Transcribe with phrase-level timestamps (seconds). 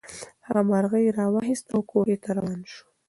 [0.45, 2.83] هغه مرغۍ راواخیسته او کوټې ته روان شو.